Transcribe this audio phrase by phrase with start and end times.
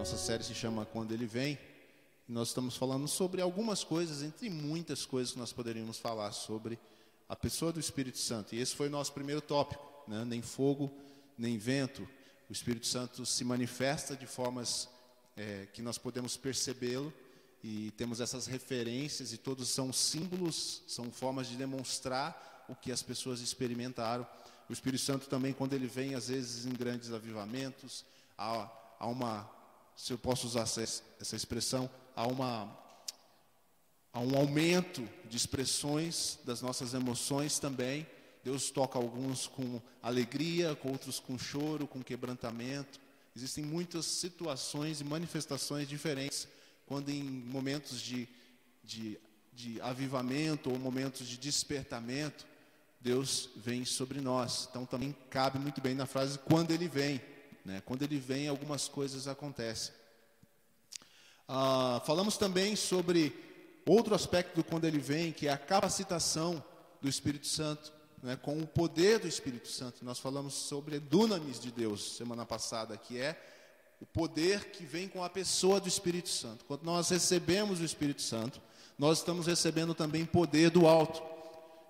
[0.00, 1.58] nossa série se chama Quando Ele Vem.
[2.26, 6.78] E nós estamos falando sobre algumas coisas, entre muitas coisas que nós poderíamos falar sobre
[7.28, 8.54] a pessoa do Espírito Santo.
[8.54, 10.24] E esse foi o nosso primeiro tópico, né?
[10.24, 10.90] nem fogo,
[11.36, 12.08] nem vento.
[12.48, 14.88] O Espírito Santo se manifesta de formas
[15.36, 17.12] é, que nós podemos percebê-lo
[17.62, 23.02] e temos essas referências e todos são símbolos, são formas de demonstrar o que as
[23.02, 24.26] pessoas experimentaram.
[24.66, 28.02] O Espírito Santo também, quando ele vem, às vezes em grandes avivamentos,
[28.38, 28.66] há,
[28.98, 29.59] há uma,
[29.96, 32.78] se eu posso usar essa, expressão, há uma
[34.12, 38.06] há um aumento de expressões das nossas emoções também.
[38.42, 42.98] Deus toca alguns com alegria, com outros com choro, com quebrantamento.
[43.36, 46.48] Existem muitas situações e manifestações diferentes
[46.90, 48.28] quando em momentos de,
[48.82, 49.16] de,
[49.52, 52.44] de avivamento ou momentos de despertamento,
[53.00, 54.66] Deus vem sobre nós.
[54.68, 57.22] Então também cabe muito bem na frase quando Ele vem.
[57.70, 57.80] Né?
[57.84, 59.94] Quando Ele vem, algumas coisas acontecem.
[61.46, 63.32] Ah, falamos também sobre
[63.86, 66.62] outro aspecto do quando Ele vem, que é a capacitação
[67.00, 68.36] do Espírito Santo, né?
[68.36, 70.04] com o poder do Espírito Santo.
[70.04, 73.40] Nós falamos sobre dunamis de Deus semana passada, que é
[74.00, 76.64] o poder que vem com a pessoa do Espírito Santo.
[76.64, 78.60] Quando nós recebemos o Espírito Santo,
[78.98, 81.22] nós estamos recebendo também poder do alto.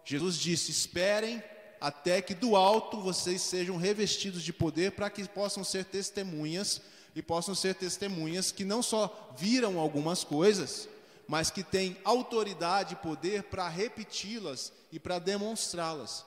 [0.04, 1.42] Jesus disse: Esperem
[1.80, 6.80] até que do alto vocês sejam revestidos de poder, para que possam ser testemunhas,
[7.14, 10.88] e possam ser testemunhas que não só viram algumas coisas,
[11.26, 16.24] mas que têm autoridade e poder para repeti-las e para demonstrá-las.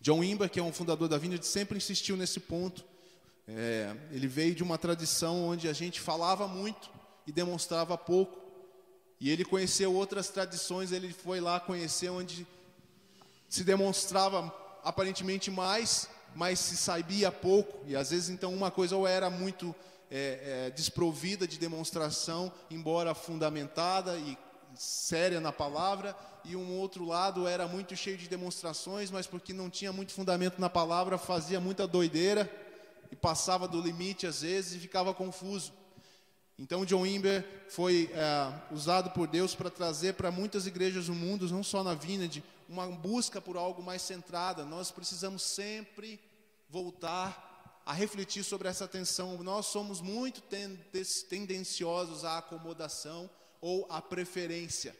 [0.00, 2.84] John Wimber, que é um fundador da Vineyard, sempre insistiu nesse ponto
[3.50, 6.90] é, ele veio de uma tradição onde a gente falava muito
[7.26, 8.46] e demonstrava pouco.
[9.18, 12.46] E ele conheceu outras tradições, ele foi lá conhecer onde
[13.48, 14.52] se demonstrava
[14.84, 17.78] aparentemente mais, mas se sabia pouco.
[17.86, 19.74] E às vezes, então, uma coisa ou era muito
[20.10, 24.36] é, é, desprovida de demonstração, embora fundamentada e
[24.74, 29.68] séria na palavra, e um outro lado era muito cheio de demonstrações, mas porque não
[29.68, 32.50] tinha muito fundamento na palavra, fazia muita doideira
[33.10, 35.72] e passava do limite às vezes e ficava confuso.
[36.58, 41.48] Então, John Wimber foi é, usado por Deus para trazer para muitas igrejas do mundo,
[41.48, 44.64] não só na Vineyard, uma busca por algo mais centrada.
[44.64, 46.20] Nós precisamos sempre
[46.68, 49.42] voltar a refletir sobre essa tensão.
[49.42, 50.42] Nós somos muito
[51.28, 53.30] tendenciosos à acomodação
[53.60, 54.96] ou à preferência.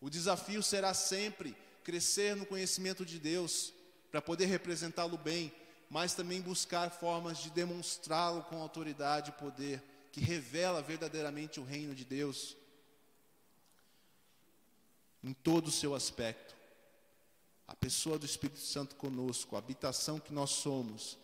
[0.00, 3.72] O desafio será sempre crescer no conhecimento de Deus,
[4.10, 5.52] para poder representá-lo bem,
[5.90, 9.82] mas também buscar formas de demonstrá-lo com autoridade e poder,
[10.12, 12.56] que revela verdadeiramente o reino de Deus
[15.22, 16.56] em todo o seu aspecto.
[17.66, 21.18] A pessoa do Espírito Santo conosco, a habitação que nós somos,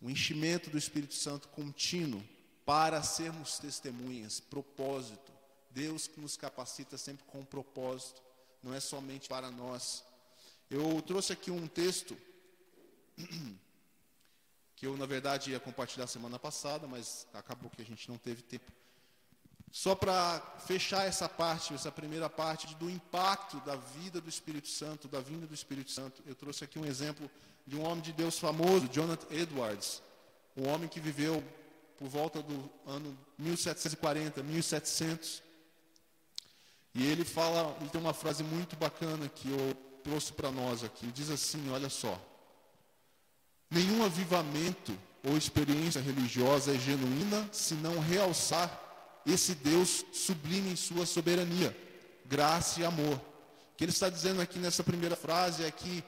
[0.00, 2.22] o enchimento do Espírito Santo contínuo
[2.64, 5.32] para sermos testemunhas, propósito.
[5.70, 8.22] Deus que nos capacita sempre com um propósito,
[8.62, 10.04] não é somente para nós.
[10.70, 12.16] Eu trouxe aqui um texto
[14.84, 18.42] que eu, na verdade, ia compartilhar semana passada, mas acabou que a gente não teve
[18.42, 18.70] tempo.
[19.72, 25.08] Só para fechar essa parte, essa primeira parte do impacto da vida do Espírito Santo,
[25.08, 27.30] da vinda do Espírito Santo, eu trouxe aqui um exemplo
[27.66, 30.02] de um homem de Deus famoso, Jonathan Edwards,
[30.54, 31.42] um homem que viveu
[31.96, 35.42] por volta do ano 1740, 1700.
[36.94, 41.06] E ele fala, ele tem uma frase muito bacana que eu trouxe para nós aqui.
[41.06, 42.20] Diz assim: olha só.
[43.74, 48.80] Nenhum avivamento ou experiência religiosa é genuína se não realçar
[49.26, 51.76] esse Deus sublime em sua soberania,
[52.24, 53.16] graça e amor.
[53.16, 56.04] O que ele está dizendo aqui nessa primeira frase é que,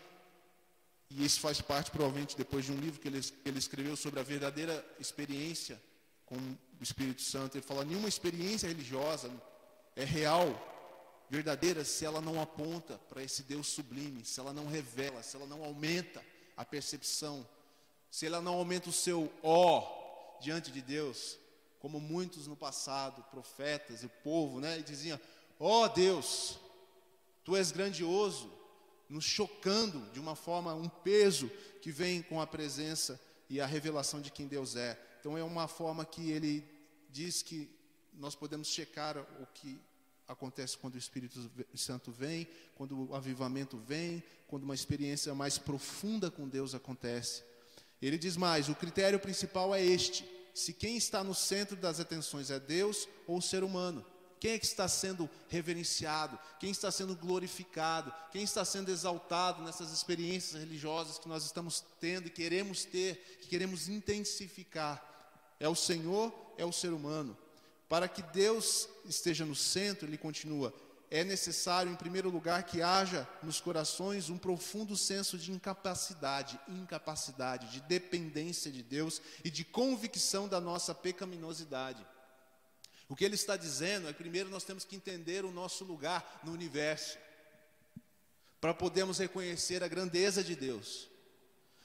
[1.11, 4.21] e isso faz parte provavelmente depois de um livro que ele, que ele escreveu sobre
[4.21, 5.83] a verdadeira experiência
[6.25, 9.29] com o Espírito Santo, ele fala: nenhuma experiência religiosa
[9.97, 10.47] é real,
[11.29, 15.47] verdadeira, se ela não aponta para esse Deus sublime, se ela não revela, se ela
[15.47, 16.23] não aumenta
[16.57, 17.45] a percepção
[18.17, 21.39] se ela não aumenta o seu ó diante de Deus,
[21.79, 25.21] como muitos no passado, profetas e o povo, né, diziam:
[25.61, 26.59] ó oh Deus,
[27.45, 28.51] tu és grandioso,
[29.07, 31.51] nos chocando de uma forma, um peso
[31.83, 33.21] que vem com a presença
[33.51, 34.99] e a revelação de quem Deus é.
[35.21, 36.65] Então é uma forma que ele
[37.11, 37.69] diz que
[38.15, 39.79] nós podemos checar o que
[40.27, 41.39] acontece quando o Espírito
[41.75, 47.45] Santo vem, quando o avivamento vem, quando uma experiência mais profunda com Deus acontece.
[48.01, 52.51] Ele diz mais: o critério principal é este: se quem está no centro das atenções
[52.51, 54.05] é Deus ou o ser humano.
[54.39, 56.39] Quem é que está sendo reverenciado?
[56.61, 58.13] Quem está sendo glorificado?
[58.31, 63.49] Quem está sendo exaltado nessas experiências religiosas que nós estamos tendo e queremos ter, que
[63.49, 65.03] queremos intensificar?
[65.59, 67.37] É o Senhor, é o ser humano.
[67.89, 70.73] Para que Deus esteja no centro, ele continua,
[71.11, 77.69] é necessário, em primeiro lugar, que haja nos corações um profundo senso de incapacidade, incapacidade,
[77.69, 82.05] de dependência de Deus e de convicção da nossa pecaminosidade.
[83.09, 86.53] O que ele está dizendo é primeiro nós temos que entender o nosso lugar no
[86.53, 87.19] universo,
[88.61, 91.09] para podermos reconhecer a grandeza de Deus,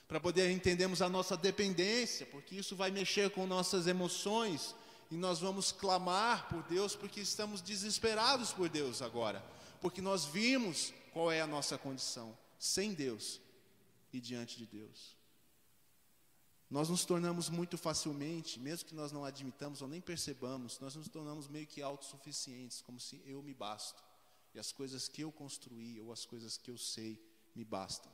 [0.08, 4.74] para poder entendermos a nossa dependência, porque isso vai mexer com nossas emoções,
[5.12, 9.44] e nós vamos clamar por Deus porque estamos desesperados por Deus agora,
[9.78, 13.38] porque nós vimos qual é a nossa condição sem Deus
[14.10, 15.14] e diante de Deus.
[16.70, 21.10] Nós nos tornamos muito facilmente, mesmo que nós não admitamos ou nem percebamos, nós nos
[21.10, 24.02] tornamos meio que autossuficientes, como se eu me basto,
[24.54, 27.22] e as coisas que eu construí ou as coisas que eu sei
[27.54, 28.10] me bastam.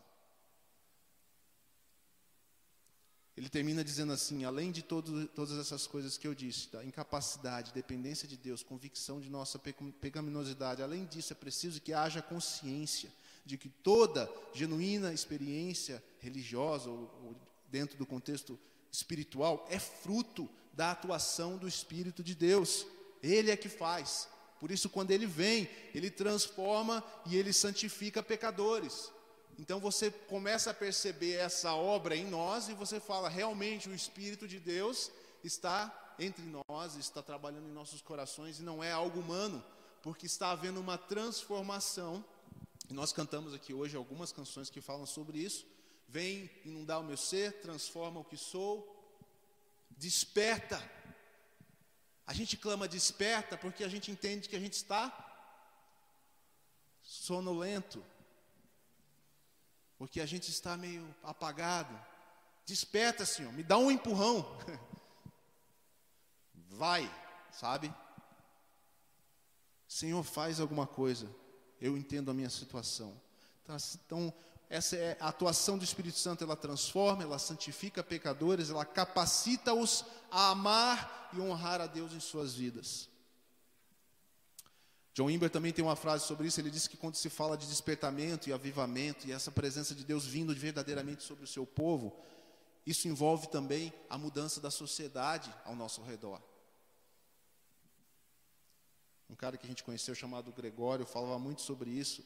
[3.38, 7.72] Ele termina dizendo assim: além de todo, todas essas coisas que eu disse, da incapacidade,
[7.72, 9.60] dependência de Deus, convicção de nossa
[10.00, 13.12] pecaminosidade, além disso, é preciso que haja consciência
[13.46, 17.36] de que toda genuína experiência religiosa, ou, ou
[17.70, 18.58] dentro do contexto
[18.90, 22.84] espiritual, é fruto da atuação do Espírito de Deus.
[23.22, 24.28] Ele é que faz.
[24.58, 29.12] Por isso, quando ele vem, ele transforma e ele santifica pecadores.
[29.58, 34.46] Então você começa a perceber essa obra em nós e você fala, realmente o Espírito
[34.46, 35.10] de Deus
[35.42, 39.64] está entre nós, está trabalhando em nossos corações e não é algo humano,
[40.02, 42.24] porque está havendo uma transformação.
[42.88, 45.66] E nós cantamos aqui hoje algumas canções que falam sobre isso.
[46.08, 48.96] Vem inundar o meu ser, transforma o que sou,
[49.90, 50.80] desperta.
[52.26, 55.24] A gente clama desperta porque a gente entende que a gente está
[57.02, 58.04] sonolento,
[59.98, 61.98] porque a gente está meio apagado.
[62.64, 64.56] Desperta, Senhor, me dá um empurrão.
[66.70, 67.10] Vai,
[67.50, 67.92] sabe?
[69.88, 71.28] Senhor, faz alguma coisa.
[71.80, 73.20] Eu entendo a minha situação.
[73.64, 74.34] Então, então,
[74.70, 80.50] essa é a atuação do Espírito Santo, ela transforma, ela santifica pecadores, ela capacita-os a
[80.50, 83.08] amar e honrar a Deus em suas vidas.
[85.18, 86.60] John Wimber também tem uma frase sobre isso.
[86.60, 90.24] Ele diz que quando se fala de despertamento e avivamento e essa presença de Deus
[90.24, 92.16] vindo verdadeiramente sobre o seu povo,
[92.86, 96.40] isso envolve também a mudança da sociedade ao nosso redor.
[99.28, 102.24] Um cara que a gente conheceu chamado Gregório falava muito sobre isso.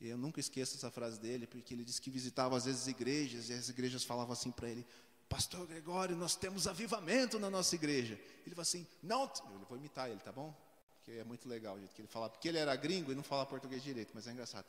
[0.00, 3.48] E eu nunca esqueço essa frase dele, porque ele disse que visitava às vezes igrejas
[3.48, 4.86] e as igrejas falavam assim para ele:
[5.28, 8.14] Pastor Gregório, nós temos avivamento na nossa igreja.
[8.46, 10.54] Ele falou assim: Não, eu vou imitar ele, tá bom?
[11.04, 13.22] Que é muito legal o jeito que ele fala, porque ele era gringo e não
[13.22, 14.64] fala português direito, mas é engraçado.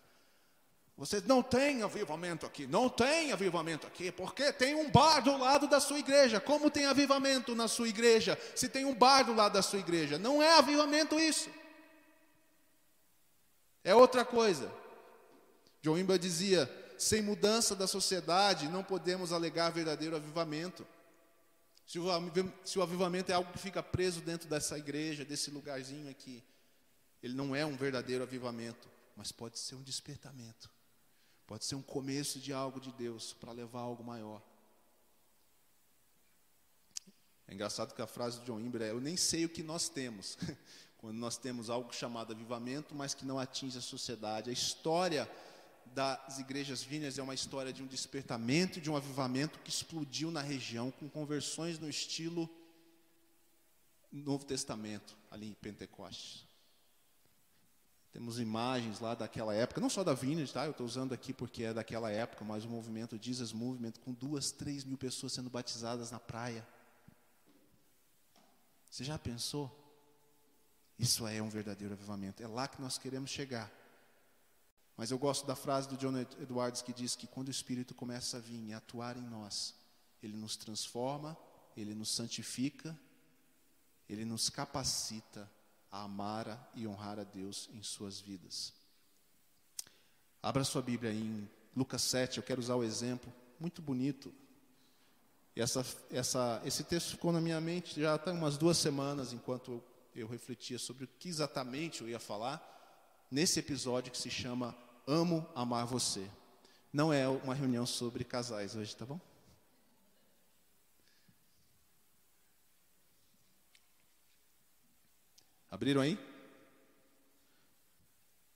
[0.98, 5.68] Vocês não têm avivamento aqui, não tem avivamento aqui, porque tem um bar do lado
[5.68, 6.40] da sua igreja.
[6.40, 10.18] Como tem avivamento na sua igreja, se tem um bar do lado da sua igreja?
[10.18, 11.50] Não é avivamento isso.
[13.84, 14.72] É outra coisa.
[15.82, 20.88] John Imba dizia: sem mudança da sociedade, não podemos alegar verdadeiro avivamento.
[21.86, 26.44] Se o, avivamento é algo que fica preso dentro dessa igreja, desse lugarzinho aqui,
[27.22, 30.70] ele não é um verdadeiro avivamento, mas pode ser um despertamento.
[31.46, 34.42] Pode ser um começo de algo de Deus para levar algo maior.
[37.48, 39.88] É engraçado que a frase de John Imber é: Eu nem sei o que nós
[39.88, 40.38] temos,
[40.98, 44.50] quando nós temos algo chamado avivamento, mas que não atinge a sociedade.
[44.50, 45.30] A história
[45.96, 50.42] das igrejas vinhas é uma história de um despertamento, de um avivamento que explodiu na
[50.42, 52.50] região, com conversões no estilo
[54.12, 56.46] Novo Testamento, ali em Pentecostes.
[58.12, 60.66] Temos imagens lá daquela época, não só da Vineyard, tá?
[60.66, 64.52] Eu estou usando aqui porque é daquela época, mas o movimento Jesus Movement, com duas,
[64.52, 66.68] três mil pessoas sendo batizadas na praia.
[68.92, 69.72] Você já pensou?
[71.00, 72.44] Isso é um verdadeiro avivamento.
[72.44, 73.72] É lá que nós queremos chegar.
[74.98, 78.38] Mas eu gosto da frase do John Edwards que diz que quando o Espírito começa
[78.38, 79.76] a vir e atuar em nós,
[80.24, 81.38] ele nos transforma,
[81.76, 82.98] ele nos santifica,
[84.08, 85.50] ele nos capacita
[85.92, 88.74] a amar e honrar a Deus em suas vidas.
[90.42, 94.34] Abra sua Bíblia em Lucas 7, eu quero usar o exemplo muito bonito.
[95.56, 99.84] Essa, essa, esse texto ficou na minha mente já há umas duas semanas, enquanto eu,
[100.16, 102.62] eu refletia sobre o que exatamente eu ia falar,
[103.32, 104.76] nesse episódio que se chama
[105.08, 106.30] amo amar você.
[106.92, 109.20] Não é uma reunião sobre casais hoje, tá bom?
[115.70, 116.18] Abriram aí?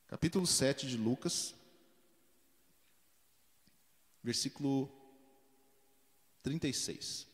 [0.08, 1.54] Capítulo 7 de Lucas,
[4.24, 4.90] versículo
[6.42, 7.28] 36.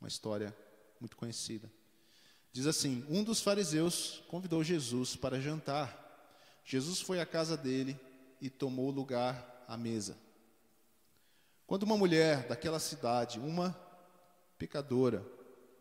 [0.00, 0.56] Uma história
[1.00, 1.72] muito conhecida.
[2.52, 6.03] Diz assim: Um dos fariseus convidou Jesus para jantar.
[6.64, 7.98] Jesus foi à casa dele
[8.40, 10.16] e tomou lugar à mesa.
[11.66, 13.78] Quando uma mulher daquela cidade, uma
[14.58, 15.24] pecadora,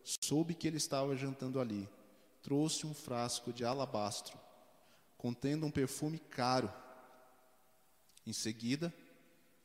[0.04, 1.90] soube que ele estava jantando ali,
[2.42, 4.38] trouxe um frasco de alabastro
[5.18, 6.70] contendo um perfume caro.
[8.28, 8.94] Em seguida,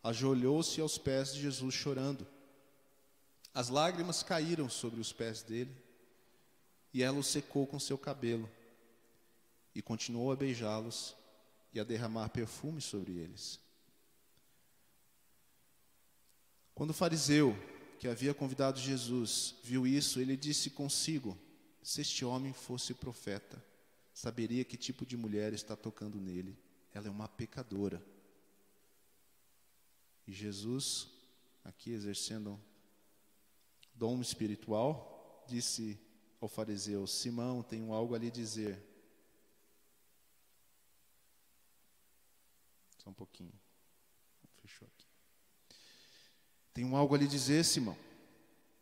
[0.05, 2.25] ajoelhou-se aos pés de Jesus chorando.
[3.53, 5.77] As lágrimas caíram sobre os pés dele
[6.95, 8.49] e ela o secou com seu cabelo
[9.75, 11.17] e continuou a beijá-los
[11.73, 13.61] e a derramar perfume sobre eles.
[16.75, 17.57] Quando o fariseu
[17.99, 21.37] que havia convidado Jesus viu isso, ele disse consigo:
[21.83, 23.63] Se este homem fosse profeta,
[24.15, 26.57] saberia que tipo de mulher está tocando nele.
[26.93, 28.05] Ela é uma pecadora.
[30.27, 31.09] E Jesus,
[31.65, 32.61] aqui exercendo
[33.95, 35.99] dom espiritual, disse
[36.41, 38.88] ao fariseu: Simão, tenho algo a lhe dizer.
[43.09, 43.53] Só um pouquinho.
[44.61, 45.07] Fechou aqui.
[46.75, 47.97] Tenho algo a lhe dizer, Simão.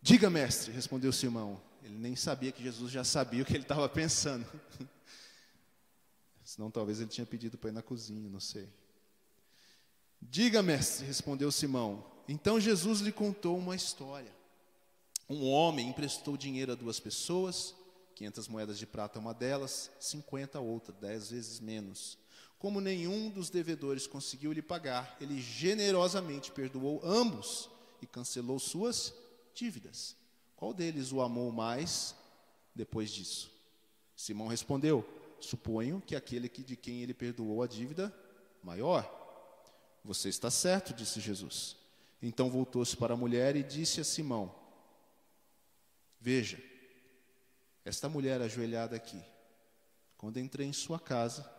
[0.03, 1.63] Diga, mestre, respondeu Simão.
[1.85, 4.45] Ele nem sabia que Jesus já sabia o que ele estava pensando.
[6.43, 8.69] Senão talvez ele tinha pedido para ir na cozinha, não sei.
[10.21, 12.05] Diga, mestre, respondeu Simão.
[12.27, 14.35] Então Jesus lhe contou uma história.
[15.29, 17.77] Um homem emprestou dinheiro a duas pessoas,
[18.17, 22.19] 500 moedas de prata uma delas, 50 a outra, dez vezes menos.
[22.59, 27.69] Como nenhum dos devedores conseguiu lhe pagar, ele generosamente perdoou ambos
[28.01, 29.13] e cancelou suas
[29.55, 30.17] dívidas.
[30.55, 32.15] Qual deles o amou mais
[32.75, 33.51] depois disso?
[34.15, 35.07] Simão respondeu:
[35.39, 38.15] Suponho que aquele que, de quem ele perdoou a dívida
[38.63, 39.13] maior.
[40.03, 41.77] Você está certo, disse Jesus.
[42.23, 44.55] Então voltou-se para a mulher e disse a Simão:
[46.19, 46.59] Veja,
[47.85, 49.23] esta mulher ajoelhada aqui,
[50.17, 51.56] quando entrei em sua casa,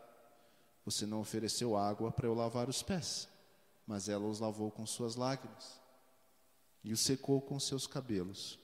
[0.88, 3.28] você não ofereceu água para eu lavar os pés,
[3.86, 5.82] mas ela os lavou com suas lágrimas
[6.82, 8.58] e o secou com seus cabelos.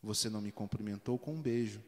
[0.00, 1.82] Você não me cumprimentou com um beijo,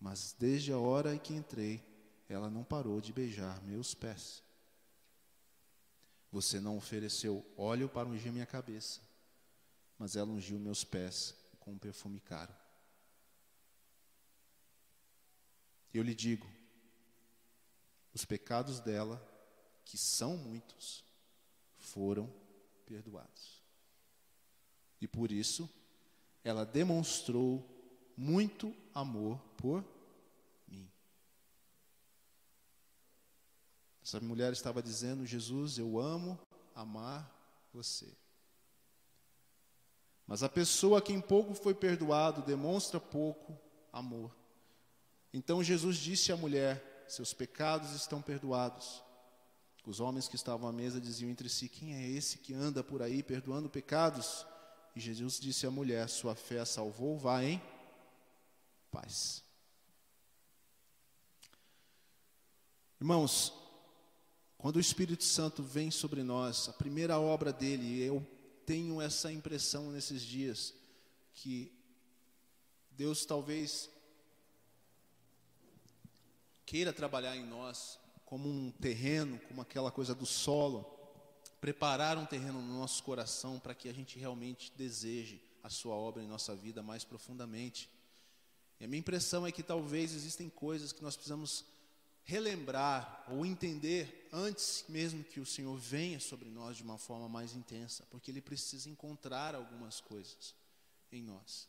[0.00, 1.82] mas desde a hora em que entrei,
[2.28, 4.40] ela não parou de beijar meus pés.
[6.30, 9.00] Você não ofereceu óleo para ungir minha cabeça,
[9.98, 12.54] mas ela ungiu meus pés com um perfume caro.
[15.92, 16.46] Eu lhe digo,
[18.16, 19.22] os pecados dela,
[19.84, 21.04] que são muitos,
[21.76, 22.32] foram
[22.86, 23.62] perdoados.
[25.02, 25.68] E por isso,
[26.42, 27.62] ela demonstrou
[28.16, 29.84] muito amor por
[30.66, 30.90] mim.
[34.02, 36.38] Essa mulher estava dizendo: Jesus, eu amo
[36.74, 37.30] amar
[37.70, 38.10] você.
[40.26, 43.60] Mas a pessoa a quem pouco foi perdoado demonstra pouco
[43.92, 44.34] amor.
[45.34, 49.02] Então Jesus disse à mulher: Seus pecados estão perdoados.
[49.86, 53.02] Os homens que estavam à mesa diziam entre si: Quem é esse que anda por
[53.02, 54.44] aí perdoando pecados?
[54.94, 57.62] E Jesus disse à mulher: Sua fé a salvou, vá em
[58.90, 59.44] paz.
[63.00, 63.52] Irmãos,
[64.58, 68.26] quando o Espírito Santo vem sobre nós, a primeira obra dele, eu
[68.64, 70.74] tenho essa impressão nesses dias,
[71.34, 71.70] que
[72.90, 73.88] Deus talvez
[76.66, 80.84] queira trabalhar em nós como um terreno, como aquela coisa do solo,
[81.60, 86.22] preparar um terreno no nosso coração para que a gente realmente deseje a sua obra
[86.22, 87.88] em nossa vida mais profundamente.
[88.78, 91.64] E a minha impressão é que talvez existem coisas que nós precisamos
[92.24, 97.54] relembrar ou entender antes mesmo que o Senhor venha sobre nós de uma forma mais
[97.54, 100.52] intensa, porque ele precisa encontrar algumas coisas
[101.12, 101.68] em nós.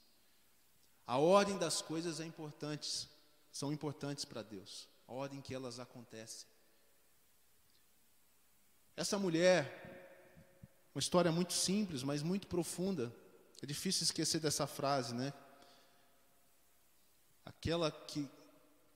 [1.06, 3.08] A ordem das coisas é importante,
[3.52, 6.48] são importantes para Deus, a ordem que elas acontecem.
[8.96, 13.14] Essa mulher, uma história muito simples, mas muito profunda.
[13.62, 15.32] É difícil esquecer dessa frase, né?
[17.46, 18.28] Aquela que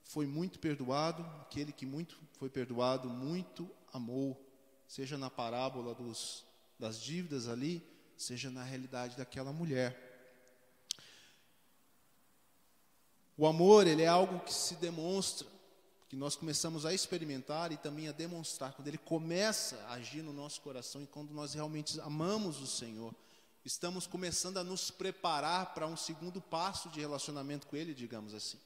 [0.04, 4.44] foi muito perdoado, aquele que muito foi perdoado, muito amou,
[4.88, 6.44] seja na parábola dos,
[6.78, 10.01] das dívidas ali, seja na realidade daquela mulher.
[13.42, 15.48] O amor, ele é algo que se demonstra
[16.08, 20.32] que nós começamos a experimentar e também a demonstrar, quando Ele começa a agir no
[20.32, 23.12] nosso coração e quando nós realmente amamos o Senhor,
[23.66, 28.60] estamos começando a nos preparar para um segundo passo de relacionamento com Ele, digamos assim.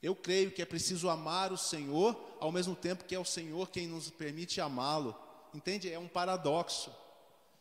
[0.00, 3.68] Eu creio que é preciso amar o Senhor, ao mesmo tempo que é o Senhor
[3.68, 5.12] quem nos permite amá-lo.
[5.52, 5.92] Entende?
[5.92, 6.94] É um paradoxo.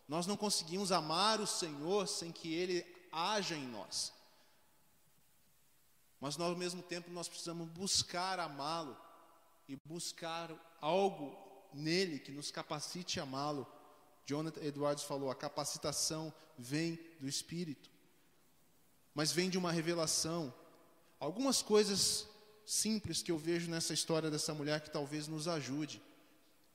[0.08, 4.15] Nós não conseguimos amar o Senhor sem que Ele haja em nós.
[6.20, 8.98] Mas nós, ao mesmo tempo nós precisamos buscar amá-lo
[9.68, 11.38] e buscar algo
[11.74, 13.68] nele que nos capacite a amá-lo.
[14.26, 17.90] Jonathan Edwards falou: a capacitação vem do Espírito,
[19.14, 20.54] mas vem de uma revelação.
[21.20, 22.28] Algumas coisas
[22.66, 26.02] simples que eu vejo nessa história dessa mulher que talvez nos ajude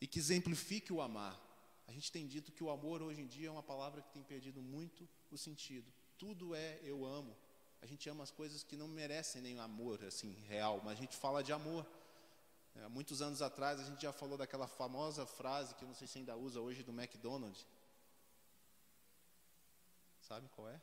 [0.00, 1.38] e que exemplifique o amar.
[1.86, 4.22] A gente tem dito que o amor hoje em dia é uma palavra que tem
[4.22, 5.92] perdido muito o sentido.
[6.16, 7.36] Tudo é eu amo.
[7.82, 11.16] A gente ama as coisas que não merecem nem amor assim real, mas a gente
[11.16, 11.84] fala de amor.
[12.76, 16.06] É, muitos anos atrás a gente já falou daquela famosa frase que eu não sei
[16.06, 17.66] se ainda usa hoje do McDonald's.
[20.22, 20.80] Sabe qual é?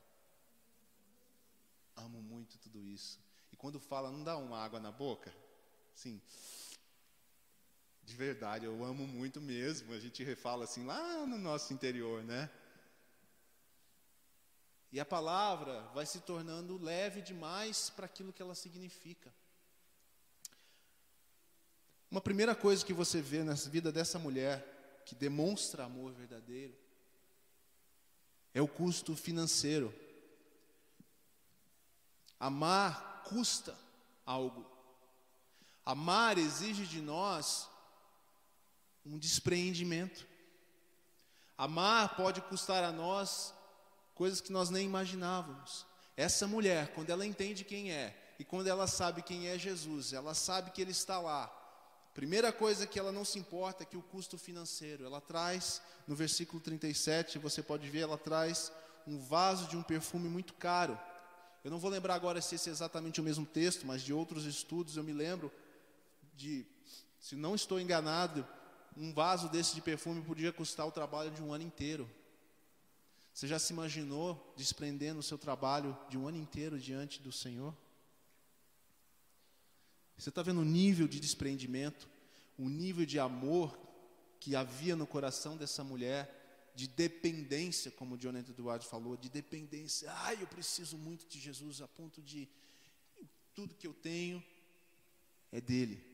[1.96, 3.18] Amo muito tudo isso.
[3.52, 5.34] E quando fala, não dá uma água na boca?
[5.96, 6.22] Sim.
[8.04, 9.94] De verdade, eu amo muito mesmo.
[9.94, 12.50] A gente refala assim lá no nosso interior, né?
[14.92, 19.32] E a palavra vai se tornando leve demais para aquilo que ela significa.
[22.10, 26.76] Uma primeira coisa que você vê na vida dessa mulher, que demonstra amor verdadeiro,
[28.52, 29.94] é o custo financeiro.
[32.40, 33.78] Amar custa
[34.26, 34.66] algo.
[35.86, 37.70] Amar exige de nós
[39.06, 40.28] um despreendimento.
[41.56, 43.54] Amar pode custar a nós
[44.20, 45.86] coisas que nós nem imaginávamos.
[46.18, 48.08] Essa mulher, quando ela entende quem é
[48.38, 51.44] e quando ela sabe quem é Jesus, ela sabe que ele está lá,
[52.20, 55.06] Primeira coisa que ela não se importa é que o custo financeiro.
[55.06, 58.74] Ela traz, no versículo 37, você pode ver, ela traz
[59.08, 61.00] um vaso de um perfume muito caro.
[61.64, 64.44] Eu não vou lembrar agora se esse é exatamente o mesmo texto, mas de outros
[64.46, 65.50] estudos eu me lembro
[66.36, 66.66] de,
[67.22, 68.46] se não estou enganado,
[68.98, 72.10] um vaso desse de perfume podia custar o trabalho de um ano inteiro.
[73.40, 77.74] Você já se imaginou desprendendo o seu trabalho de um ano inteiro diante do Senhor?
[80.18, 82.10] Você está vendo o nível de desprendimento,
[82.58, 83.80] o nível de amor
[84.42, 90.12] que havia no coração dessa mulher, de dependência, como o Jonathan Eduardo falou, de dependência.
[90.12, 92.46] Ai, eu preciso muito de Jesus a ponto de
[93.56, 94.44] tudo que eu tenho
[95.50, 96.06] é dele.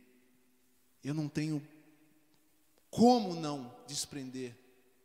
[1.03, 1.67] Eu não tenho
[2.91, 4.55] como não desprender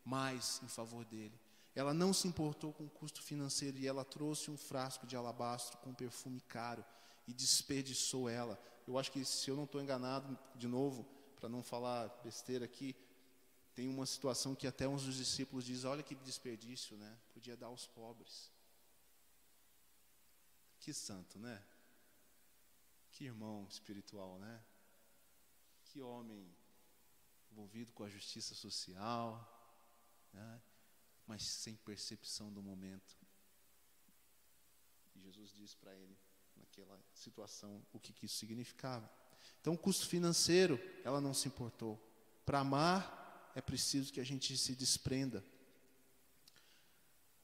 [0.05, 1.41] mais em favor dele.
[1.81, 5.79] Ela não se importou com o custo financeiro e ela trouxe um frasco de alabastro
[5.79, 6.85] com perfume caro
[7.27, 8.61] e desperdiçou ela.
[8.87, 11.05] Eu acho que, se eu não estou enganado, de novo,
[11.37, 12.95] para não falar besteira aqui,
[13.75, 17.19] tem uma situação que até uns dos discípulos dizem: olha que desperdício, né?
[17.33, 18.53] Podia dar aos pobres.
[20.81, 21.63] Que santo, né?
[23.13, 24.63] Que irmão espiritual, né?
[25.87, 26.47] Que homem
[27.51, 29.31] envolvido com a justiça social,
[30.35, 30.61] né?
[31.31, 33.17] Mas sem percepção do momento.
[35.15, 36.19] E Jesus diz para ele:
[36.57, 39.09] naquela situação o que, que isso significava.
[39.61, 41.97] Então, o custo financeiro, ela não se importou.
[42.45, 45.45] Para amar, é preciso que a gente se desprenda.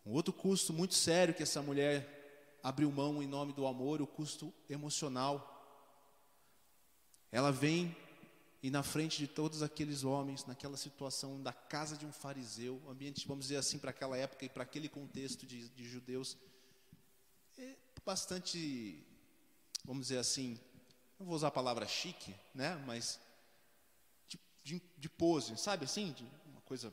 [0.04, 4.06] Um outro custo muito sério que essa mulher abriu mão em nome do amor, o
[4.06, 5.52] custo emocional.
[7.30, 7.96] Ela vem
[8.66, 13.24] e na frente de todos aqueles homens, naquela situação da casa de um fariseu, ambiente,
[13.24, 16.36] vamos dizer assim, para aquela época e para aquele contexto de, de judeus,
[17.56, 19.06] é bastante,
[19.84, 20.58] vamos dizer assim,
[21.16, 22.74] não vou usar a palavra chique, né?
[22.84, 23.20] Mas
[24.26, 26.10] de, de, de pose, sabe assim?
[26.10, 26.92] De uma coisa.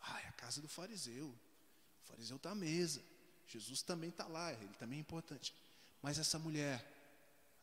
[0.00, 1.26] Ah, é a casa do fariseu.
[1.26, 3.02] O fariseu está à mesa.
[3.48, 5.52] Jesus também está lá, ele também é importante.
[6.00, 6.88] Mas essa mulher,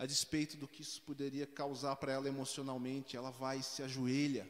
[0.02, 4.50] a despeito do que isso poderia causar para ela emocionalmente, ela vai e se ajoelha,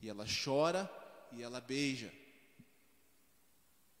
[0.00, 0.88] e ela chora
[1.32, 2.14] e ela beija.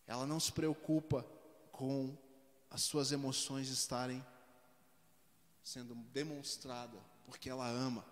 [0.06, 1.26] Ela não se preocupa
[1.72, 2.16] com
[2.70, 4.24] as suas emoções estarem
[5.64, 8.06] sendo demonstrada, porque ela ama.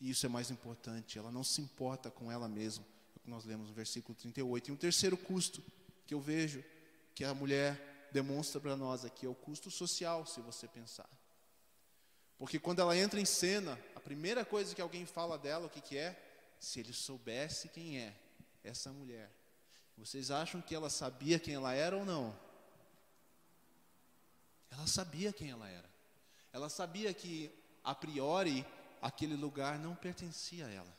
[0.00, 3.28] E isso é mais importante, ela não se importa com ela mesma, é o que
[3.28, 4.68] nós lemos no versículo 38.
[4.68, 5.60] E um terceiro custo
[6.06, 6.62] que eu vejo
[7.16, 11.10] que a mulher demonstra para nós aqui é o custo social, se você pensar.
[12.42, 15.80] Porque quando ela entra em cena, a primeira coisa que alguém fala dela, o que,
[15.80, 16.20] que é?
[16.58, 18.12] Se ele soubesse quem é
[18.64, 19.30] essa mulher.
[19.96, 22.36] Vocês acham que ela sabia quem ela era ou não?
[24.72, 25.88] Ela sabia quem ela era.
[26.52, 27.48] Ela sabia que,
[27.84, 28.66] a priori,
[29.00, 30.98] aquele lugar não pertencia a ela.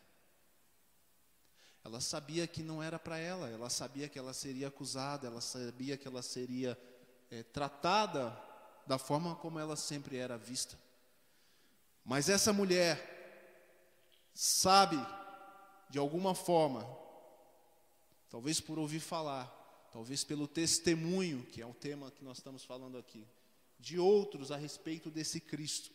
[1.84, 5.98] Ela sabia que não era para ela, ela sabia que ela seria acusada, ela sabia
[5.98, 6.80] que ela seria
[7.30, 8.34] é, tratada
[8.88, 10.82] da forma como ela sempre era vista.
[12.04, 13.14] Mas essa mulher
[14.34, 14.98] sabe,
[15.90, 16.86] de alguma forma,
[18.30, 19.48] talvez por ouvir falar,
[19.92, 23.28] talvez pelo testemunho, que é o tema que nós estamos falando aqui,
[23.80, 25.92] de outros a respeito desse Cristo,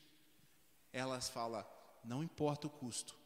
[0.93, 1.65] elas falam:
[2.05, 3.17] não importa o custo,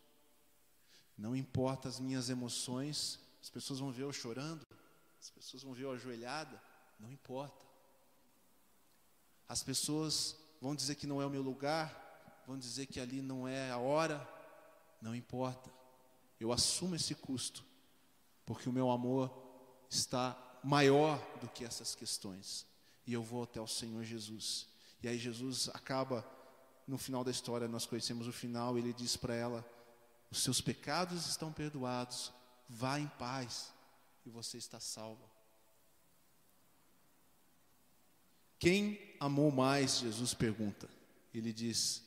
[1.16, 4.66] não importa as minhas emoções, as pessoas vão ver eu chorando,
[5.21, 6.61] as pessoas vão ver eu ajoelhada,
[6.99, 7.64] não importa.
[9.49, 12.02] As pessoas vão dizer que não é o meu lugar,
[12.46, 14.26] vão dizer que ali não é a hora,
[15.00, 15.70] não importa.
[16.38, 17.64] Eu assumo esse custo,
[18.44, 19.31] porque o meu amor
[19.88, 22.66] está maior do que essas questões.
[23.07, 24.66] E eu vou até o Senhor Jesus.
[25.02, 26.24] E aí Jesus acaba
[26.87, 29.64] no final da história, nós conhecemos o final, ele diz para ela:
[30.31, 32.33] Os seus pecados estão perdoados,
[32.68, 33.72] vá em paz
[34.24, 35.31] e você está salva.
[38.59, 39.98] Quem amou mais?
[39.98, 40.88] Jesus pergunta.
[41.35, 42.02] Ele diz: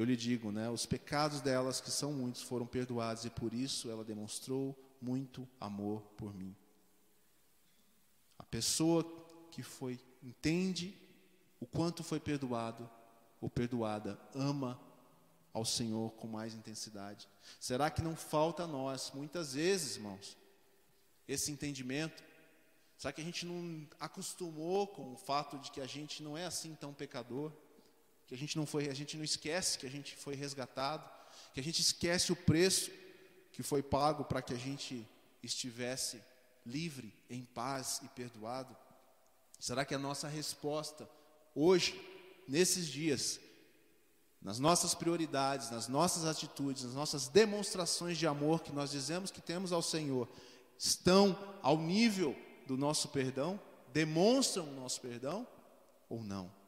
[0.00, 0.70] Eu lhe digo, né?
[0.70, 6.00] Os pecados delas, que são muitos, foram perdoados e por isso ela demonstrou muito amor
[6.16, 6.56] por mim.
[8.38, 9.04] A pessoa
[9.50, 10.96] que foi entende
[11.60, 12.88] o quanto foi perdoado
[13.42, 14.80] ou perdoada ama
[15.52, 17.28] ao Senhor com mais intensidade?
[17.60, 20.34] Será que não falta a nós, muitas vezes, irmãos,
[21.28, 22.24] esse entendimento?
[22.96, 26.46] Será que a gente não acostumou com o fato de que a gente não é
[26.46, 27.52] assim tão pecador?
[28.30, 31.02] Que a gente não foi, a gente não esquece que a gente foi resgatado,
[31.52, 32.88] que a gente esquece o preço
[33.50, 35.04] que foi pago para que a gente
[35.42, 36.22] estivesse
[36.64, 38.76] livre, em paz e perdoado?
[39.58, 41.10] Será que a nossa resposta
[41.56, 42.00] hoje
[42.46, 43.40] nesses dias,
[44.40, 49.40] nas nossas prioridades, nas nossas atitudes, nas nossas demonstrações de amor que nós dizemos que
[49.40, 50.28] temos ao Senhor,
[50.78, 53.60] estão ao nível do nosso perdão?
[53.92, 55.44] Demonstram o nosso perdão
[56.08, 56.59] ou não?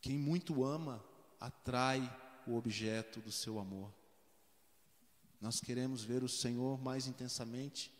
[0.00, 1.04] Quem muito ama
[1.38, 2.00] atrai
[2.46, 3.92] o objeto do seu amor.
[5.40, 7.92] Nós queremos ver o Senhor mais intensamente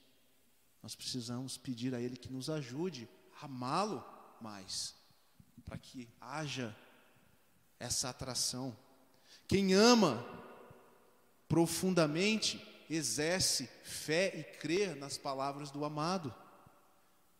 [0.82, 3.08] nós precisamos pedir a Ele que nos ajude
[3.40, 4.04] a amá-lo
[4.40, 4.94] mais,
[5.64, 6.74] para que haja
[7.78, 8.76] essa atração.
[9.46, 10.24] Quem ama
[11.48, 16.34] profundamente exerce fé e crê nas palavras do amado.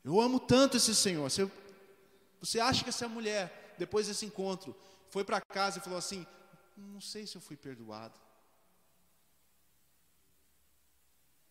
[0.05, 1.31] Eu amo tanto esse Senhor.
[1.31, 1.51] Você,
[2.41, 4.77] você acha que essa mulher, depois desse encontro,
[5.09, 6.27] foi para casa e falou assim:
[6.77, 8.21] Não sei se eu fui perdoado.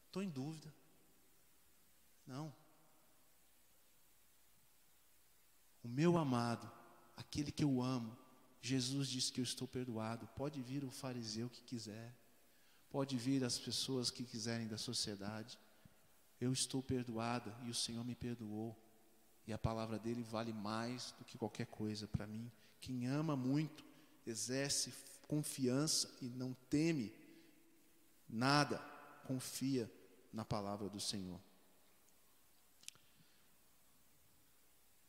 [0.05, 0.71] Estou em dúvida.
[2.27, 2.53] Não.
[5.83, 6.71] O meu amado,
[7.17, 8.15] aquele que eu amo,
[8.61, 10.27] Jesus disse que eu estou perdoado.
[10.35, 12.15] Pode vir o fariseu que quiser,
[12.91, 15.57] pode vir as pessoas que quiserem da sociedade.
[16.39, 18.77] Eu estou perdoada e o Senhor me perdoou.
[19.49, 22.51] E a palavra dele vale mais do que qualquer coisa para mim.
[22.79, 23.83] Quem ama muito,
[24.23, 24.93] exerce
[25.27, 27.11] confiança e não teme
[28.29, 28.77] nada,
[29.25, 29.91] confia
[30.31, 31.39] na palavra do Senhor.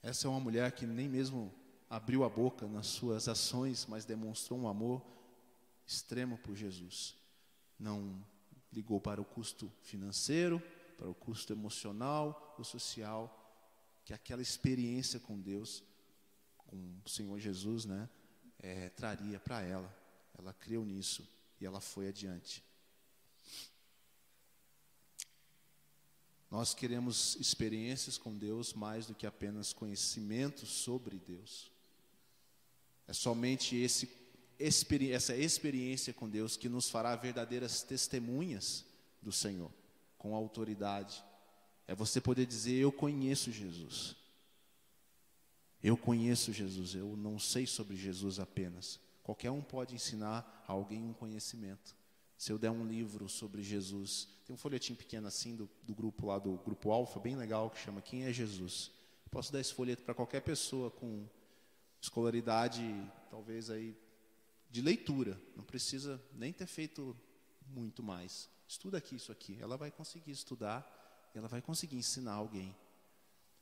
[0.02, 1.54] Essa é uma mulher que nem mesmo
[1.90, 5.04] abriu a boca nas suas ações, mas demonstrou um amor
[5.86, 7.14] extremo por Jesus.
[7.78, 8.24] Não
[8.72, 10.62] ligou para o custo financeiro,
[10.96, 13.36] para o custo emocional ou social,
[14.04, 15.82] que aquela experiência com Deus,
[16.56, 18.08] com o Senhor Jesus, né,
[18.58, 19.94] é, traria para ela.
[20.38, 21.26] Ela creu nisso
[21.60, 22.62] e ela foi adiante.
[26.50, 31.70] Nós queremos experiências com Deus mais do que apenas conhecimento sobre Deus.
[33.06, 34.10] É somente esse,
[34.58, 38.84] essa experiência com Deus que nos fará verdadeiras testemunhas
[39.22, 39.70] do Senhor,
[40.18, 41.22] com autoridade.
[41.90, 44.14] É você poder dizer: Eu conheço Jesus.
[45.82, 49.00] Eu conheço Jesus, eu não sei sobre Jesus apenas.
[49.24, 51.96] Qualquer um pode ensinar a alguém um conhecimento.
[52.36, 56.26] Se eu der um livro sobre Jesus, tem um folhetim pequeno assim do, do grupo
[56.26, 58.92] lá do grupo Alfa, bem legal, que chama Quem é Jesus?
[59.28, 61.26] posso dar esse folheto para qualquer pessoa com
[62.00, 62.82] escolaridade,
[63.30, 63.96] talvez aí
[64.70, 65.40] de leitura.
[65.56, 67.16] Não precisa nem ter feito
[67.66, 68.48] muito mais.
[68.68, 69.58] Estuda aqui isso aqui.
[69.60, 70.99] Ela vai conseguir estudar,
[71.34, 72.74] ela vai conseguir ensinar alguém.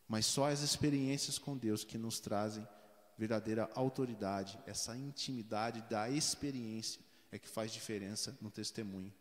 [0.06, 2.66] Mas só as experiências com Deus que nos trazem
[3.18, 7.00] verdadeira autoridade, essa intimidade da experiência
[7.30, 9.12] é que faz diferença no testemunho.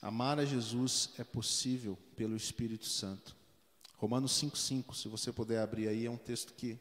[0.00, 3.34] Amar a Jesus é possível pelo Espírito Santo.
[3.96, 6.78] Romanos 5,5, se você puder abrir aí, é um texto que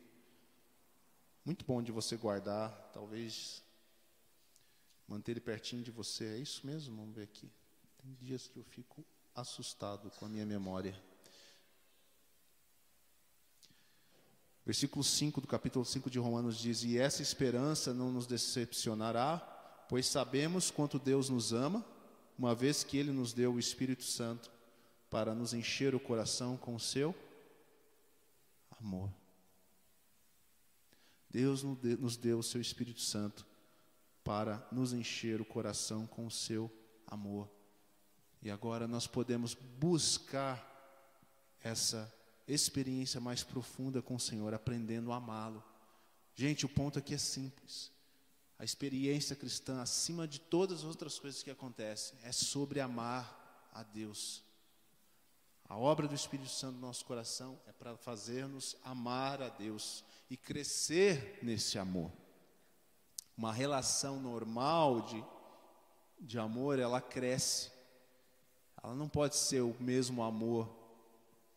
[1.43, 3.63] muito bom de você guardar, talvez
[5.07, 6.25] manter ele pertinho de você.
[6.25, 6.95] É isso mesmo?
[6.95, 7.49] Vamos ver aqui.
[8.01, 10.99] Tem dias que eu fico assustado com a minha memória.
[14.65, 19.37] Versículo 5 do capítulo 5 de Romanos diz: E essa esperança não nos decepcionará,
[19.87, 21.85] pois sabemos quanto Deus nos ama,
[22.37, 24.51] uma vez que Ele nos deu o Espírito Santo
[25.09, 27.15] para nos encher o coração com o seu
[28.77, 29.09] amor.
[31.29, 33.45] Deus nos deu o seu Espírito Santo
[34.27, 36.69] para nos encher o coração com o seu
[37.07, 37.49] amor.
[38.41, 40.61] E agora nós podemos buscar
[41.63, 42.13] essa
[42.45, 45.63] experiência mais profunda com o Senhor, aprendendo a amá-lo.
[46.35, 47.89] Gente, o ponto aqui é simples.
[48.59, 53.81] A experiência cristã, acima de todas as outras coisas que acontecem, é sobre amar a
[53.81, 54.43] Deus.
[55.69, 60.35] A obra do Espírito Santo no nosso coração é para fazermos amar a Deus e
[60.35, 62.11] crescer nesse amor.
[63.37, 65.23] Uma relação normal de,
[66.19, 67.71] de amor, ela cresce.
[68.81, 70.67] Ela não pode ser o mesmo amor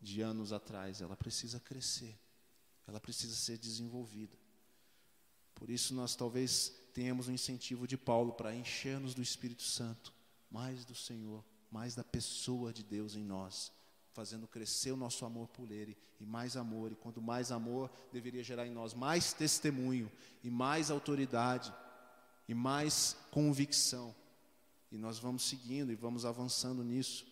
[0.01, 2.17] de anos atrás, ela precisa crescer,
[2.87, 4.35] ela precisa ser desenvolvida.
[5.53, 10.11] Por isso, nós talvez tenhamos o um incentivo de Paulo para encher-nos do Espírito Santo,
[10.49, 13.71] mais do Senhor, mais da pessoa de Deus em nós,
[14.13, 18.43] fazendo crescer o nosso amor por Ele, e mais amor, e quanto mais amor, deveria
[18.43, 20.11] gerar em nós mais testemunho,
[20.43, 21.73] e mais autoridade,
[22.47, 24.13] e mais convicção.
[24.91, 27.25] E nós vamos seguindo e vamos avançando nisso.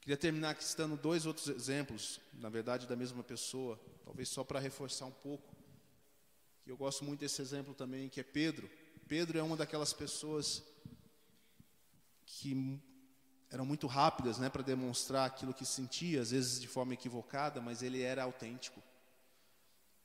[0.00, 4.58] Queria terminar aqui citando dois outros exemplos, na verdade, da mesma pessoa, talvez só para
[4.58, 5.54] reforçar um pouco.
[6.66, 8.68] Eu gosto muito desse exemplo também, que é Pedro.
[9.06, 10.62] Pedro é uma daquelas pessoas
[12.26, 12.80] que
[13.50, 17.82] eram muito rápidas né, para demonstrar aquilo que sentia, às vezes de forma equivocada, mas
[17.82, 18.82] ele era autêntico.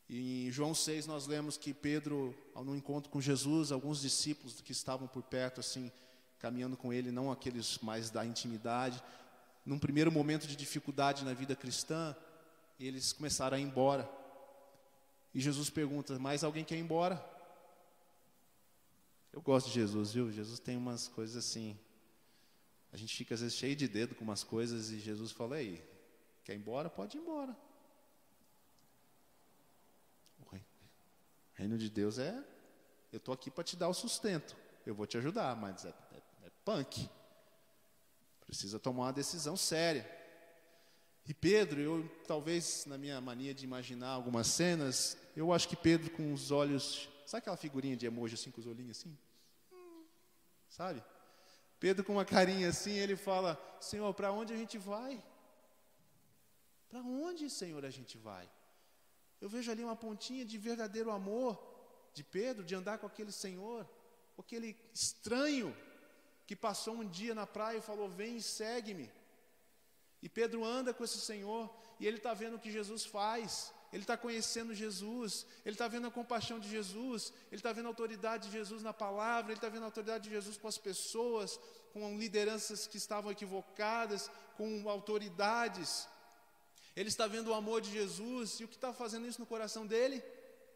[0.09, 4.61] E em João 6 nós lemos que Pedro, ao no encontro com Jesus, alguns discípulos
[4.61, 5.91] que estavam por perto, assim,
[6.39, 9.01] caminhando com ele, não aqueles mais da intimidade,
[9.65, 12.15] num primeiro momento de dificuldade na vida cristã,
[12.79, 14.09] eles começaram a ir embora.
[15.33, 17.23] E Jesus pergunta: Mais alguém quer ir embora?
[19.31, 20.31] Eu gosto de Jesus, viu?
[20.31, 21.77] Jesus tem umas coisas assim.
[22.93, 25.83] A gente fica às vezes cheio de dedo com umas coisas e Jesus fala: Aí,
[26.45, 26.89] quer ir embora?
[26.89, 27.57] Pode ir embora.
[31.53, 32.43] O reino de Deus é:
[33.11, 34.55] Eu estou aqui para te dar o sustento.
[34.85, 37.09] Eu vou te ajudar, mas é, é, é punk.
[38.45, 40.09] Precisa tomar uma decisão séria.
[41.25, 46.11] E Pedro, eu talvez na minha mania de imaginar algumas cenas, eu acho que Pedro
[46.11, 49.17] com os olhos, sabe aquela figurinha de emoji assim com os olhinhos assim?
[50.67, 51.01] Sabe?
[51.83, 53.51] Pedro com uma carinha assim, ele fala:
[53.89, 55.13] "Senhor, para onde a gente vai?
[56.89, 58.45] Para onde, Senhor, a gente vai?"
[59.43, 61.51] Eu vejo ali uma pontinha de verdadeiro amor
[62.17, 63.81] de Pedro de andar com aquele Senhor,
[64.43, 65.75] aquele estranho
[66.47, 69.11] que passou um dia na praia e falou: Vem e segue-me.
[70.21, 71.63] E Pedro anda com esse Senhor
[71.99, 76.07] e ele está vendo o que Jesus faz, ele está conhecendo Jesus, ele está vendo
[76.07, 79.69] a compaixão de Jesus, ele está vendo a autoridade de Jesus na palavra, ele está
[79.69, 81.59] vendo a autoridade de Jesus com as pessoas,
[81.93, 86.09] com lideranças que estavam equivocadas, com autoridades.
[86.95, 89.85] Ele está vendo o amor de Jesus e o que está fazendo isso no coração
[89.85, 90.23] dele?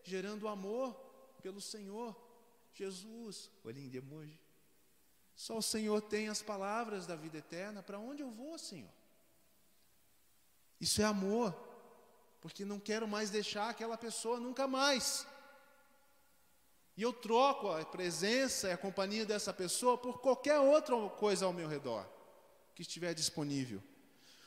[0.03, 0.93] Gerando amor
[1.41, 2.15] pelo Senhor.
[2.71, 4.39] Jesus, olhinho de emoji.
[5.35, 7.81] Só o Senhor tem as palavras da vida eterna.
[7.81, 8.93] Para onde eu vou, Senhor?
[10.79, 11.66] Isso é amor,
[12.41, 15.25] porque não quero mais deixar aquela pessoa nunca mais.
[16.95, 21.53] E eu troco a presença e a companhia dessa pessoa por qualquer outra coisa ao
[21.53, 22.07] meu redor
[22.73, 23.81] que estiver disponível.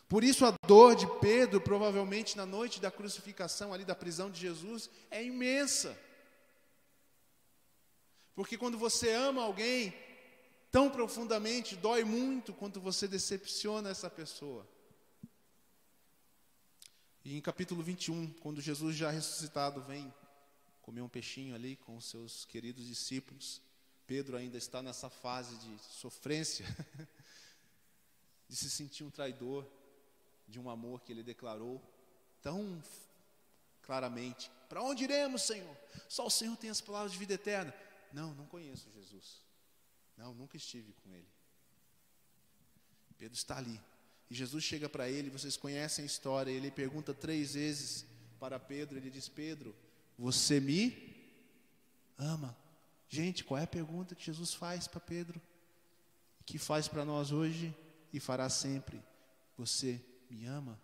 [0.08, 4.40] Por isso a dor de Pedro, provavelmente na noite da crucificação ali da prisão de
[4.40, 5.96] Jesus, é imensa.
[8.34, 9.94] Porque quando você ama alguém,
[10.70, 14.66] tão profundamente, dói muito quando você decepciona essa pessoa.
[17.22, 20.12] E em capítulo 21, quando Jesus já ressuscitado vem
[20.80, 23.60] comer um peixinho ali com os seus queridos discípulos,
[24.06, 26.64] Pedro ainda está nessa fase de sofrência,
[28.48, 29.66] de se sentir um traidor
[30.48, 31.80] de um amor que ele declarou
[32.42, 32.82] tão
[33.82, 34.50] claramente.
[34.68, 35.76] Para onde iremos, Senhor?
[36.08, 37.72] Só o Senhor tem as palavras de vida eterna.
[38.12, 39.42] Não, não conheço Jesus.
[40.16, 41.28] Não, nunca estive com ele.
[43.18, 43.80] Pedro está ali.
[44.30, 48.06] E Jesus chega para ele, vocês conhecem a história, ele pergunta três vezes
[48.38, 49.74] para Pedro, ele diz: Pedro,
[50.16, 50.96] você me
[52.16, 52.56] ama?
[53.08, 55.40] Gente, qual é a pergunta que Jesus faz para Pedro?
[56.46, 57.74] Que faz para nós hoje
[58.12, 59.02] e fará sempre:
[59.58, 60.80] Você me ama?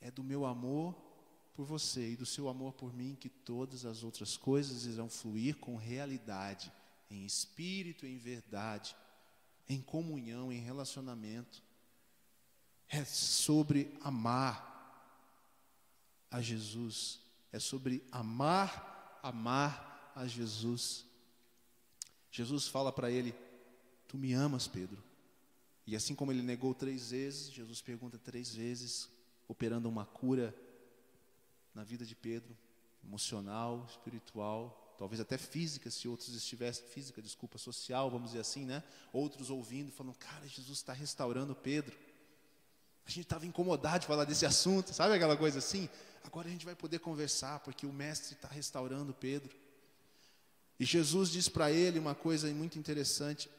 [0.00, 0.94] É do meu amor
[1.54, 5.56] por você e do seu amor por mim que todas as outras coisas irão fluir
[5.56, 6.70] com realidade
[7.10, 8.94] em espírito, em verdade,
[9.68, 11.62] em comunhão, em relacionamento.
[12.88, 14.72] É sobre amar
[16.30, 17.20] a Jesus.
[17.52, 21.04] É sobre amar, amar a Jesus.
[22.30, 23.34] Jesus fala para ele:
[24.08, 25.02] Tu me amas, Pedro?
[25.86, 29.08] E assim como ele negou três vezes, Jesus pergunta três vezes,
[29.46, 30.54] operando uma cura
[31.74, 32.56] na vida de Pedro,
[33.02, 38.82] emocional, espiritual, talvez até física, se outros estivessem, física, desculpa, social, vamos dizer assim, né?
[39.12, 41.96] Outros ouvindo, falando, cara, Jesus está restaurando Pedro.
[43.06, 45.88] A gente estava incomodado de falar desse assunto, sabe aquela coisa assim?
[46.24, 49.54] Agora a gente vai poder conversar, porque o Mestre está restaurando Pedro.
[50.78, 53.50] E Jesus diz para ele uma coisa muito interessante.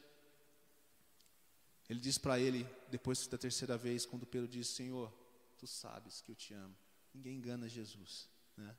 [1.88, 5.12] Ele diz para ele, depois da terceira vez, quando Pedro diz: Senhor,
[5.56, 6.74] tu sabes que eu te amo.
[7.14, 8.76] Ninguém engana Jesus, né?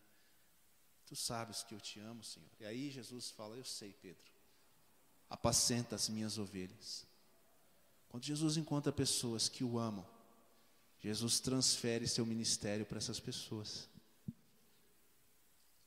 [1.05, 2.49] Tu sabes que eu te amo, Senhor.
[2.59, 4.31] E aí Jesus fala: Eu sei, Pedro.
[5.29, 7.05] Apacenta as minhas ovelhas.
[8.09, 10.05] Quando Jesus encontra pessoas que o amam,
[11.07, 13.87] Jesus transfere seu ministério para essas pessoas.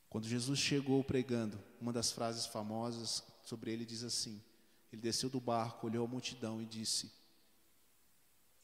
[0.09, 4.43] Quando Jesus chegou pregando, uma das frases famosas sobre ele diz assim:
[4.91, 7.13] Ele desceu do barco, olhou a multidão e disse: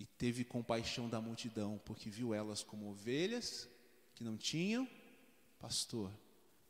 [0.01, 3.69] E teve compaixão da multidão, porque viu elas como ovelhas
[4.15, 4.89] que não tinham
[5.59, 6.11] pastor.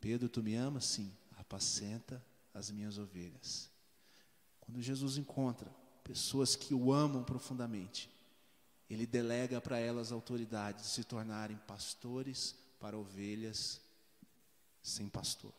[0.01, 0.83] Pedro, tu me amas?
[0.83, 2.21] Sim, apacenta
[2.53, 3.71] as minhas ovelhas.
[4.59, 5.73] Quando Jesus encontra
[6.03, 8.16] pessoas que o amam profundamente,
[8.89, 13.81] ele delega para elas autoridade de se tornarem pastores para ovelhas
[14.81, 15.53] sem pastor,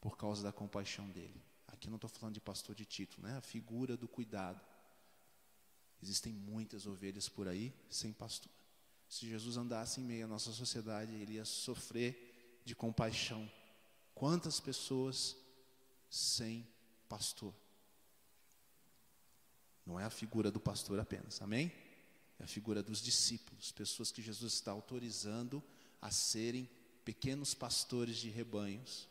[0.00, 1.42] por causa da compaixão dele.
[1.66, 3.36] Aqui não estou falando de pastor de título, né?
[3.36, 4.60] A figura do cuidado.
[6.00, 8.52] Existem muitas ovelhas por aí sem pastor.
[9.08, 13.50] Se Jesus andasse em meio à nossa sociedade, ele ia sofrer de compaixão.
[14.14, 15.36] Quantas pessoas
[16.08, 16.66] sem
[17.08, 17.54] pastor?
[19.84, 21.72] Não é a figura do pastor apenas, amém?
[22.38, 25.62] É a figura dos discípulos, pessoas que Jesus está autorizando
[26.00, 26.68] a serem
[27.04, 29.08] pequenos pastores de rebanhos,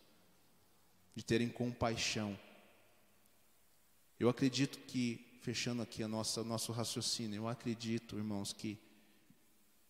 [1.16, 2.38] de terem compaixão.
[4.20, 8.78] Eu acredito que, fechando aqui a nossa nosso raciocínio, eu acredito, irmãos, que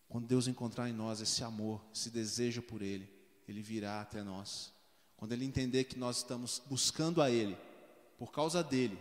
[0.08, 3.08] quando Deus encontrar em nós esse amor, esse desejo por Ele,
[3.48, 4.72] Ele virá até nós.
[5.16, 7.56] Quando Ele entender que nós estamos buscando a Ele,
[8.18, 8.98] por causa dEle,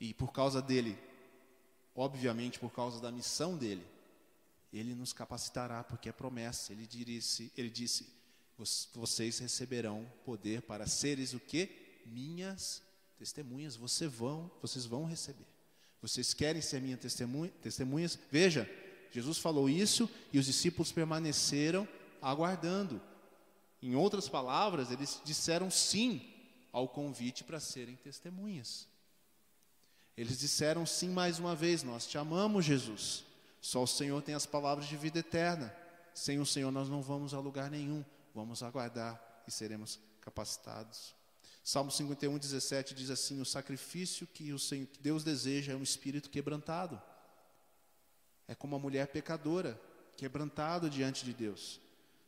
[0.00, 0.98] e por causa dEle
[1.94, 3.86] obviamente por causa da missão dele,
[4.72, 6.72] ele nos capacitará, porque é promessa.
[6.72, 8.06] Ele disse, ele disse:
[8.92, 12.02] vocês receberão poder para seres o que?
[12.06, 12.82] Minhas
[13.18, 13.76] testemunhas.
[13.76, 15.46] Vocês vão, vocês vão receber.
[16.02, 18.18] Vocês querem ser minhas testemunha, testemunhas?
[18.30, 18.68] Veja,
[19.10, 21.88] Jesus falou isso e os discípulos permaneceram
[22.20, 23.00] aguardando.
[23.80, 26.34] Em outras palavras, eles disseram sim
[26.72, 28.88] ao convite para serem testemunhas.
[30.16, 33.24] Eles disseram sim mais uma vez: Nós te amamos, Jesus.
[33.60, 35.74] Só o Senhor tem as palavras de vida eterna.
[36.14, 38.04] Sem o Senhor nós não vamos a lugar nenhum.
[38.34, 41.14] Vamos aguardar e seremos capacitados.
[41.62, 45.82] Salmo 51, 17 diz assim: O sacrifício que, o Senhor, que Deus deseja é um
[45.82, 47.00] espírito quebrantado.
[48.46, 49.80] É como uma mulher pecadora,
[50.16, 51.80] quebrantado diante de Deus.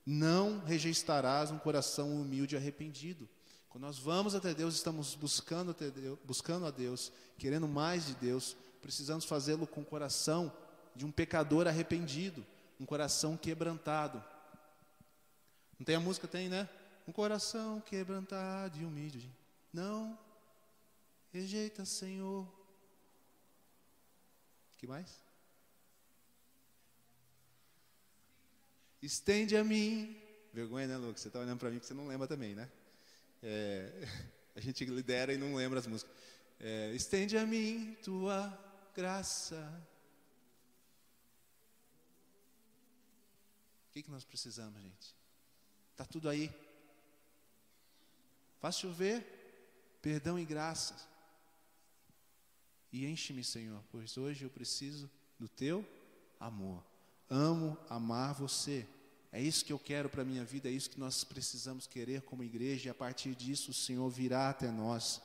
[0.05, 3.29] Não rejeitarás um coração humilde e arrependido.
[3.77, 8.15] Quando nós vamos até Deus, estamos buscando, até Deus, buscando a Deus, querendo mais de
[8.15, 10.51] Deus, precisamos fazê-lo com o coração
[10.95, 12.43] de um pecador arrependido,
[12.81, 14.25] um coração quebrantado.
[15.79, 16.27] Não tem a música?
[16.27, 16.67] Tem, né?
[17.07, 19.31] Um coração quebrantado e humilde.
[19.71, 20.19] Não
[21.31, 22.49] rejeita, Senhor.
[24.79, 25.21] que mais?
[29.03, 30.19] Estende a mim.
[30.51, 31.21] Vergonha, né, Lucas?
[31.21, 32.71] Você está olhando para mim que você não lembra também, né?
[33.43, 34.09] É,
[34.55, 36.15] a gente lidera e não lembra as músicas.
[36.59, 38.57] É, Estende a mim tua
[38.95, 39.57] graça.
[43.89, 45.15] O que, que nós precisamos, gente?
[45.93, 46.51] Está tudo aí.
[48.61, 49.25] Faz chover,
[50.03, 50.97] perdão e graça.
[52.93, 55.87] E enche-me, Senhor, pois hoje eu preciso do teu
[56.41, 56.85] amor.
[57.29, 58.87] Amo amar você.
[59.37, 62.23] É isso que eu quero para a minha vida, é isso que nós precisamos querer
[62.23, 65.21] como igreja, e a partir disso o Senhor virá até nós.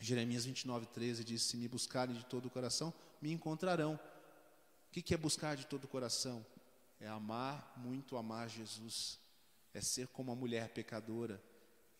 [0.00, 2.90] Jeremias 29, 13 diz: Se me buscarem de todo o coração,
[3.20, 4.00] me encontrarão.
[4.88, 6.42] O que é buscar de todo o coração?
[6.98, 9.18] É amar, muito amar Jesus.
[9.74, 11.38] É ser como a mulher pecadora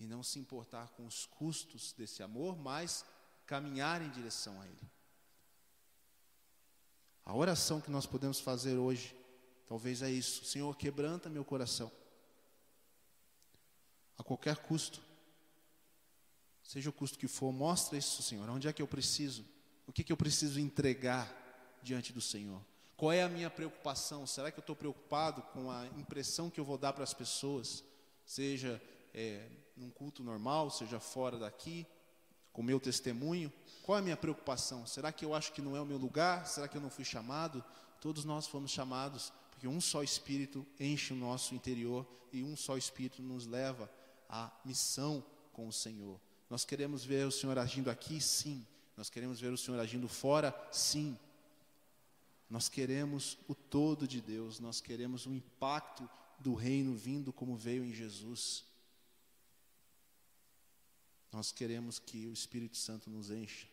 [0.00, 3.04] e não se importar com os custos desse amor, mas
[3.44, 4.90] caminhar em direção a Ele.
[7.22, 9.14] A oração que nós podemos fazer hoje
[9.72, 10.44] Talvez é isso.
[10.44, 11.90] Senhor, quebranta meu coração.
[14.18, 15.00] A qualquer custo.
[16.62, 18.46] Seja o custo que for, mostra isso, Senhor.
[18.50, 19.46] Onde é que eu preciso?
[19.86, 21.26] O que, que eu preciso entregar
[21.82, 22.60] diante do Senhor?
[22.98, 24.26] Qual é a minha preocupação?
[24.26, 27.82] Será que eu estou preocupado com a impressão que eu vou dar para as pessoas?
[28.26, 28.78] Seja
[29.14, 31.86] é, num culto normal, seja fora daqui.
[32.52, 33.50] com o meu testemunho?
[33.82, 34.86] Qual é a minha preocupação?
[34.86, 36.46] Será que eu acho que não é o meu lugar?
[36.46, 37.64] Será que eu não fui chamado?
[38.02, 39.32] Todos nós fomos chamados,
[39.62, 43.88] porque um só Espírito enche o nosso interior e um só Espírito nos leva
[44.28, 46.20] à missão com o Senhor.
[46.50, 48.20] Nós queremos ver o Senhor agindo aqui?
[48.20, 48.66] Sim.
[48.96, 50.52] Nós queremos ver o Senhor agindo fora?
[50.72, 51.16] Sim.
[52.50, 56.10] Nós queremos o todo de Deus, nós queremos o impacto
[56.40, 58.64] do reino vindo como veio em Jesus.
[61.30, 63.68] Nós queremos que o Espírito Santo nos encha.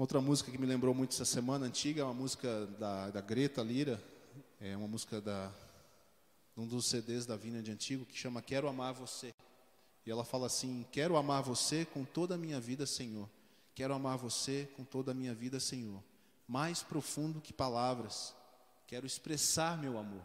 [0.00, 3.20] Uma outra música que me lembrou muito essa semana antiga é uma música da, da
[3.20, 4.02] Greta Lira,
[4.58, 5.52] é uma música da
[6.56, 9.34] um dos CDs da Vina de Antigo que chama Quero Amar Você.
[10.06, 13.28] E ela fala assim: Quero amar você com toda a minha vida, Senhor.
[13.74, 16.02] Quero amar você com toda a minha vida, Senhor.
[16.48, 18.34] Mais profundo que palavras.
[18.86, 20.22] Quero expressar meu amor.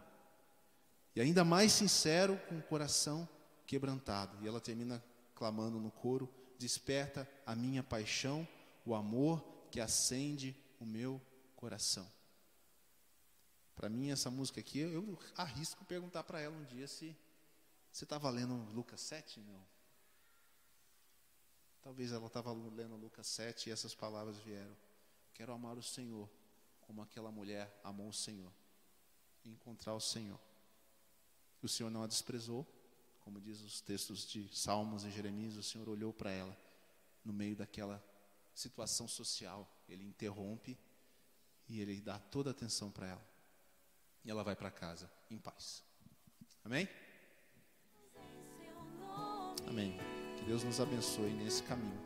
[1.14, 3.28] E ainda mais sincero com o coração
[3.66, 4.42] quebrantado.
[4.42, 5.04] E ela termina
[5.34, 6.26] clamando no coro:
[6.58, 8.48] Desperta a minha paixão,
[8.82, 11.20] o amor que acende o meu
[11.54, 12.10] coração.
[13.74, 17.14] Para mim, essa música aqui, eu arrisco perguntar para ela um dia se
[17.92, 19.40] você estava lendo Lucas 7?
[19.40, 19.66] Não.
[21.82, 24.76] Talvez ela estava lendo Lucas 7 e essas palavras vieram.
[25.32, 26.28] Quero amar o Senhor
[26.80, 28.52] como aquela mulher amou o Senhor.
[29.44, 30.38] Encontrar o Senhor.
[31.62, 32.66] O Senhor não a desprezou,
[33.20, 36.56] como diz os textos de Salmos e Jeremias, o Senhor olhou para ela
[37.24, 38.02] no meio daquela
[38.56, 39.70] situação social.
[39.88, 40.76] Ele interrompe
[41.68, 43.26] e ele dá toda a atenção para ela
[44.24, 45.84] e ela vai para casa em paz.
[46.64, 46.88] Amém?
[49.68, 49.96] Amém.
[50.36, 52.05] Que Deus nos abençoe nesse caminho.